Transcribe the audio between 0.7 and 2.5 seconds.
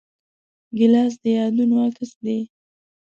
ګیلاس د یادونو عکس دی.